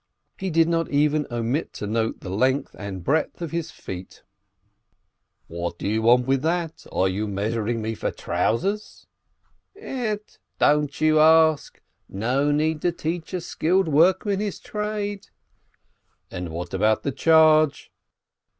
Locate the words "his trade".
14.39-15.27